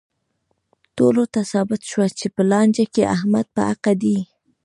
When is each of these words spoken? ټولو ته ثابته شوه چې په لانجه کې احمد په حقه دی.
ټولو 0.97 1.23
ته 1.33 1.39
ثابته 1.51 1.85
شوه 1.91 2.07
چې 2.19 2.27
په 2.35 2.41
لانجه 2.51 2.85
کې 2.93 3.11
احمد 3.15 3.45
په 3.55 3.61
حقه 3.69 3.93
دی. 4.01 4.17